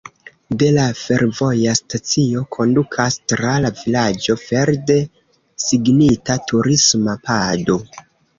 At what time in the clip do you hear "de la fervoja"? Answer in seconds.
0.61-1.75